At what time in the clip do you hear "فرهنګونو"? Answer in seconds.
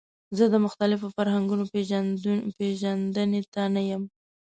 1.17-1.63